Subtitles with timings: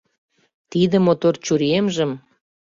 [0.71, 2.11] Тиде мотор чуриемжым